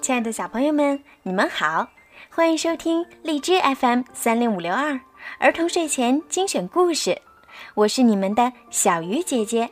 [0.00, 1.86] 亲爱的小朋友们，你们好，
[2.30, 4.98] 欢迎收听荔枝 FM 三零五六二
[5.38, 7.20] 儿童睡前精选故事，
[7.74, 9.68] 我是你们的小鱼姐姐。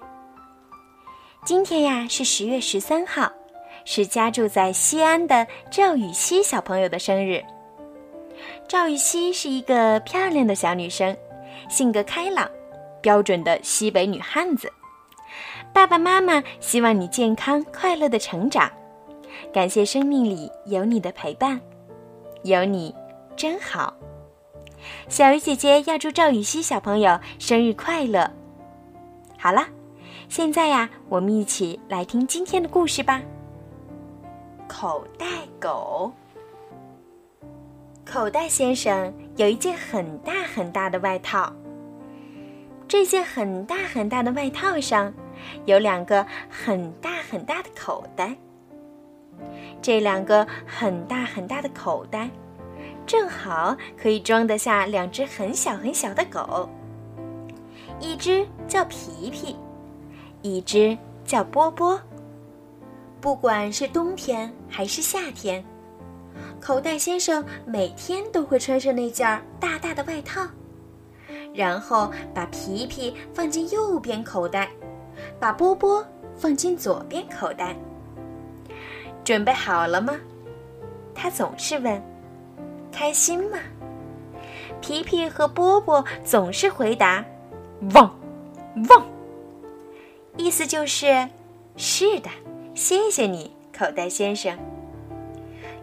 [1.46, 3.32] 今天呀是十月十三号，
[3.86, 7.42] 是家住在西安的赵雨熙小朋友的生日。
[8.68, 11.16] 赵雨熙是一个漂亮的小女生，
[11.70, 12.46] 性格开朗，
[13.00, 14.70] 标准的西北女汉子。
[15.72, 18.70] 爸爸妈妈希望你健康快乐的成长。
[19.52, 21.60] 感谢生命里有你的陪伴，
[22.42, 22.94] 有你
[23.36, 23.94] 真好。
[25.08, 28.30] 小鱼姐姐要祝赵雨熙小朋友生日快乐。
[29.38, 29.66] 好了，
[30.28, 33.22] 现在呀，我们一起来听今天的故事吧。
[34.66, 35.26] 口袋
[35.58, 36.12] 狗。
[38.04, 41.52] 口袋先生有一件很大很大的外套。
[42.86, 45.12] 这件很大很大的外套上
[45.66, 48.34] 有两个很大很大的口袋。
[49.80, 52.28] 这两个很大很大的口袋，
[53.06, 56.68] 正好可以装得下两只很小很小的狗。
[58.00, 59.56] 一只叫皮皮，
[60.42, 62.00] 一只叫波波。
[63.20, 65.64] 不管是冬天还是夏天，
[66.60, 69.26] 口袋先生每天都会穿上那件
[69.58, 70.46] 大大的外套，
[71.52, 74.68] 然后把皮皮放进右边口袋，
[75.40, 77.74] 把波波放进左边口袋。
[79.28, 80.18] 准备好了吗？
[81.14, 82.02] 他总是问。
[82.90, 83.58] 开心吗？
[84.80, 87.22] 皮皮和波波总是回答
[87.92, 88.18] ：“汪，
[88.88, 89.06] 汪。”
[90.38, 91.28] 意思就是
[91.76, 92.30] ：“是的，
[92.74, 94.58] 谢谢你，口袋先生。”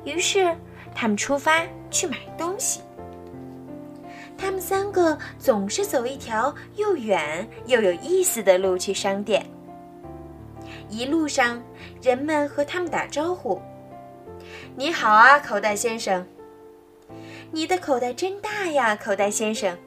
[0.05, 0.51] 于是
[0.95, 2.81] 他们出发去买东西。
[4.35, 9.45] 他们三个总是走一条又远又有意思的路去商店。
[10.89, 11.61] 一路上，
[12.01, 13.61] 人们和他们打招呼
[14.75, 16.25] ：“你好啊，口袋先生。
[17.51, 19.77] ”“你的口袋真大呀，口袋先生。”“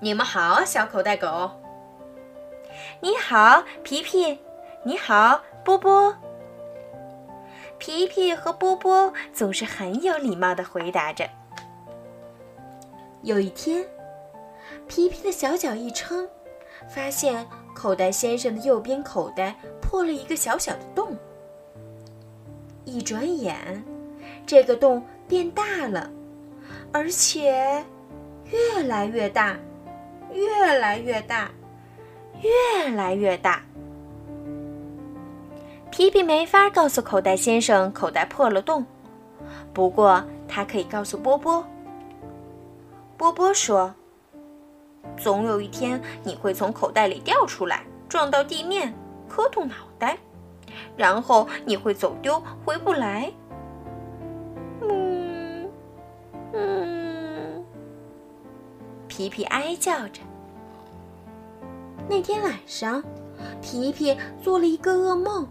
[0.00, 1.50] 你们好，小口袋狗。
[3.00, 4.38] ”“你好，皮皮。
[4.84, 6.14] ”“你好，波波。”
[7.78, 11.28] 皮皮和波波总是很有礼貌的回答着。
[13.22, 13.86] 有一天，
[14.86, 16.28] 皮皮的小脚一撑，
[16.88, 17.46] 发现。
[17.80, 21.16] 口袋先生的右边口袋破了一个小小的洞，
[22.84, 23.82] 一转眼，
[24.44, 26.10] 这个洞变大了，
[26.92, 27.82] 而且
[28.50, 29.58] 越来越大，
[30.30, 31.50] 越来越大，
[32.42, 33.62] 越来越大。
[35.90, 38.84] 皮皮没法告诉口袋先生口袋破了洞，
[39.72, 41.64] 不过他可以告诉波波。
[43.16, 43.94] 波波说。
[45.16, 48.94] 总有一天，你会从口袋里掉出来，撞到地面，
[49.28, 50.18] 磕痛脑袋，
[50.96, 53.32] 然后你会走丢，回不来。
[54.82, 55.68] 嗯
[56.52, 57.64] 嗯，
[59.08, 60.22] 皮皮哀叫着。
[62.08, 63.02] 那天晚上，
[63.62, 65.46] 皮皮做了一个噩梦。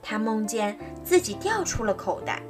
[0.00, 2.42] 他梦见自己掉出了口袋。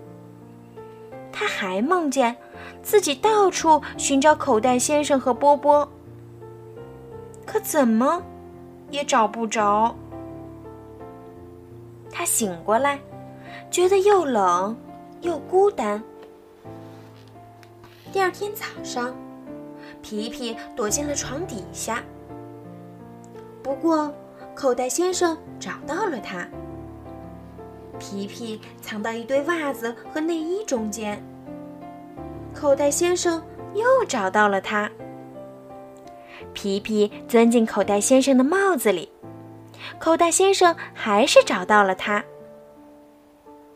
[1.38, 2.36] 他还梦见
[2.82, 5.88] 自己到处寻找口袋先生和波波，
[7.46, 8.20] 可怎么
[8.90, 9.94] 也找不着。
[12.10, 12.98] 他醒过来，
[13.70, 14.76] 觉得又冷
[15.20, 16.02] 又孤单。
[18.12, 19.14] 第二天早上，
[20.02, 22.02] 皮皮躲进了床底下，
[23.62, 24.12] 不过
[24.56, 26.48] 口袋先生找到了他。
[27.98, 31.22] 皮皮藏到一堆袜子和内衣中间。
[32.54, 33.42] 口袋先生
[33.74, 34.90] 又找到了他。
[36.52, 39.10] 皮皮钻进口袋先生的帽子里，
[39.98, 42.24] 口袋先生还是找到了他。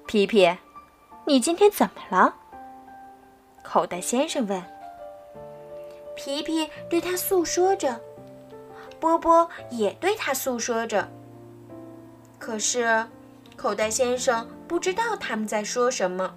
[0.07, 0.51] 皮皮，
[1.27, 2.35] 你今天怎么了？
[3.63, 4.63] 口袋先生问。
[6.17, 8.01] 皮皮对他诉说着，
[8.99, 11.09] 波波也对他诉说着。
[12.39, 13.07] 可是。
[13.57, 16.35] 口袋先生不知道他们在说什么。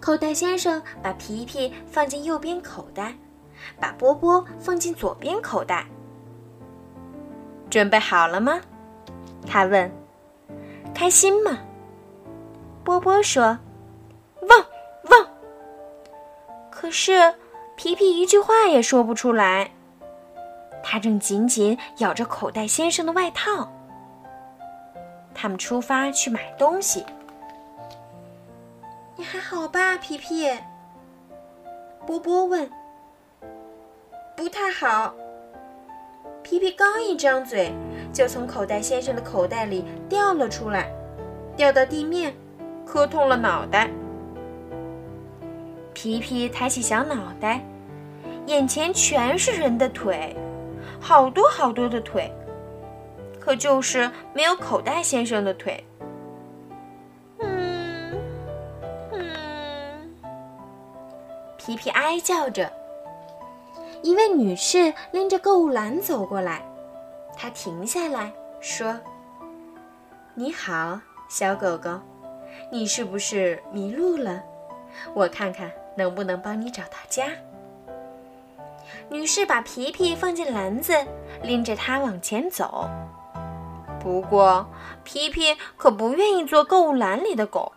[0.00, 3.14] 口袋先生把皮皮放进右边口袋，
[3.78, 5.86] 把波波放进左边口袋。
[7.70, 8.60] 准备好了吗？
[9.46, 9.90] 他问。
[10.94, 11.58] 开心吗？
[12.84, 13.58] 波波说。
[14.42, 14.66] 汪
[15.10, 15.28] 汪。
[16.70, 17.32] 可是
[17.76, 19.70] 皮皮一句话也说不出来。
[20.82, 23.72] 他正紧紧咬着口袋先生的外套。
[25.42, 27.04] 他们出发去买东西。
[29.16, 30.48] 你还好吧，皮皮？
[32.06, 32.70] 波波问。
[34.36, 35.12] 不太好。
[36.44, 37.72] 皮皮刚一张嘴，
[38.12, 40.92] 就从口袋先生的口袋里掉了出来。
[41.56, 42.32] 掉到地面，
[42.86, 43.90] 磕痛了脑袋。
[45.92, 47.60] 皮皮抬起小脑袋，
[48.46, 50.36] 眼前全是人的腿，
[51.00, 52.32] 好多好多的腿，
[53.44, 55.84] 可就是没有口袋先生的腿。
[57.40, 58.16] 嗯
[59.10, 60.14] 嗯，
[61.58, 62.72] 皮皮哀叫着。
[64.00, 66.62] 一位女士拎着购物篮走过来，
[67.36, 68.96] 她停下来说
[70.34, 71.98] ：“你好，小狗狗，
[72.70, 74.40] 你是不是迷路了？
[75.14, 77.26] 我看看能不能帮你找到家。”
[79.10, 80.94] 女士把皮皮放进篮子，
[81.42, 82.88] 拎着它往前走。
[84.02, 84.68] 不过，
[85.04, 87.72] 皮皮可不愿意做购物篮里的狗。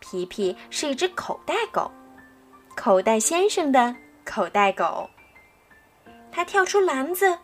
[0.00, 1.88] 皮皮是一只口袋狗，
[2.74, 3.94] 口袋先生的
[4.24, 5.08] 口袋狗。
[6.32, 7.38] 他跳出篮子，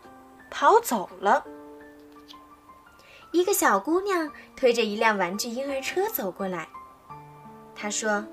[0.51, 1.45] 跑走了。
[3.31, 6.67] 一个小姑娘推着一辆玩具婴儿车走过来，
[7.73, 8.25] 她说：“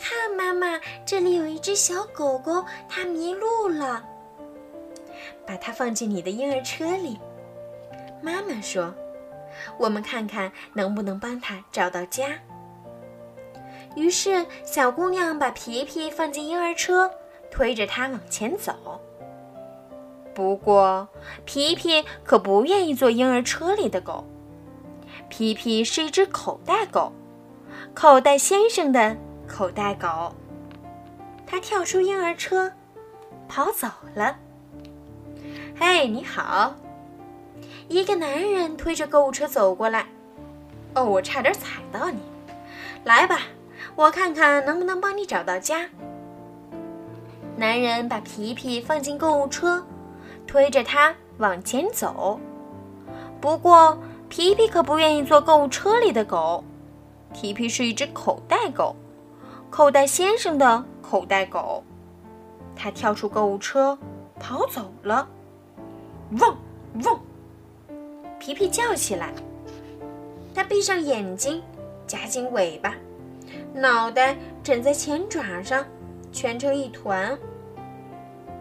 [0.00, 4.02] 看，妈妈，这里有一只小狗狗，它迷路了。
[5.46, 7.18] 把它放进你的婴儿车里。”
[8.22, 8.94] 妈妈说
[9.78, 12.26] ：“我们看看能不能帮它找到家。”
[13.96, 17.10] 于是，小姑娘把皮皮放进婴儿车，
[17.50, 19.00] 推着它往前走。
[20.32, 21.08] 不过，
[21.44, 24.24] 皮皮可不愿意坐婴儿车里的狗。
[25.28, 27.12] 皮皮是一只口袋狗，
[27.94, 29.16] 口袋先生的
[29.46, 30.32] 口袋狗。
[31.46, 32.72] 它跳出婴儿车，
[33.48, 34.36] 跑走了。
[35.76, 36.74] 嘿，你好！
[37.90, 40.06] 一个男人推着购物车走过来。
[40.94, 42.20] 哦，我差点踩到你。
[43.02, 43.40] 来吧，
[43.96, 45.88] 我看看能不能帮你找到家。
[47.56, 49.84] 男人把皮皮放进购物车。
[50.46, 52.40] 推着它往前走，
[53.40, 53.96] 不过
[54.28, 56.64] 皮皮可不愿意做购物车里的狗。
[57.32, 58.96] 皮皮是一只口袋狗，
[59.68, 61.84] 口袋先生的口袋狗。
[62.74, 63.96] 它跳出购物车，
[64.40, 65.28] 跑走了。
[66.40, 66.56] 汪
[67.04, 67.20] 汪！
[68.40, 69.32] 皮皮叫起来。
[70.52, 71.62] 它闭上眼睛，
[72.06, 72.96] 夹紧尾巴，
[73.72, 75.84] 脑袋枕在前爪上，
[76.32, 77.38] 蜷成一团。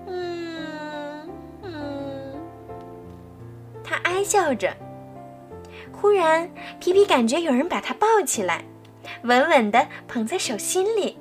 [0.06, 1.28] 嗯
[1.64, 1.72] 嗯，
[3.84, 4.72] 他哀叫着，
[5.92, 6.48] 忽然
[6.80, 8.64] 皮皮感觉有人把他抱起来，
[9.24, 11.18] 稳稳地捧在手心里。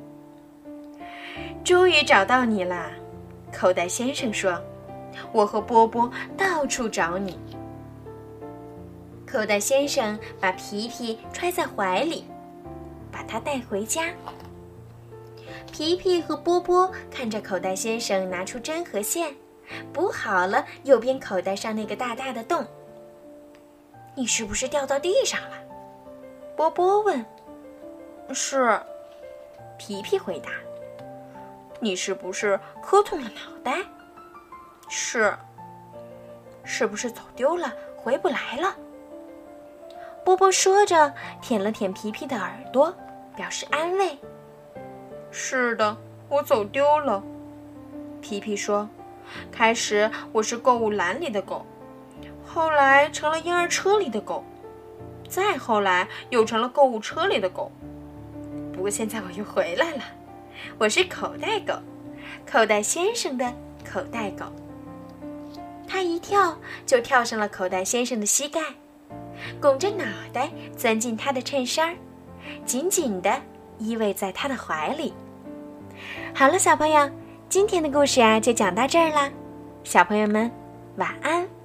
[1.65, 2.91] 终于找到你了，
[3.53, 4.61] 口袋先生说
[5.33, 7.39] ：“我和波波到处找你。”
[9.31, 12.25] 口袋先生把皮皮揣在怀里，
[13.13, 14.07] 把它带回家。
[15.71, 19.35] 皮皮和波波看着口袋先生拿出针和线，
[19.93, 22.67] 补好了右边口袋上那个大大的洞。
[24.15, 25.57] 你是不是掉到地上了？
[26.57, 27.25] 波波问。
[28.33, 28.81] 是，
[29.77, 30.51] 皮皮回答。
[31.81, 33.85] 你是不是磕痛了脑袋？
[34.89, 35.37] 是。
[36.65, 38.75] 是不是走丢了，回不来了？
[40.29, 42.95] 波波说着，舔了舔皮皮的耳朵，
[43.35, 44.19] 表示安慰。
[45.31, 45.97] 是的，
[46.29, 47.25] 我走丢了。
[48.21, 48.87] 皮皮说
[49.51, 51.65] ：“开始我是购物篮里的狗。”
[52.47, 54.45] 后来成了婴儿车里的狗，
[55.27, 57.73] 再后来又成了购物车里的狗。
[58.75, 60.03] 不过现在我又回来了，
[60.77, 61.73] 我是口袋狗，
[62.47, 63.51] 口袋先生的
[63.83, 64.45] 口袋狗。
[65.89, 66.55] 它一跳
[66.85, 68.61] 就跳上了口袋先生的膝盖，
[69.61, 71.97] 拱着脑袋钻进他的衬衫，
[72.65, 73.31] 紧紧地
[73.79, 75.13] 依偎在他的怀里。
[76.35, 77.11] 好了，小朋友，
[77.49, 79.31] 今天的故事啊就讲到这儿啦，
[79.85, 80.51] 小朋友们
[80.97, 81.58] 晚安。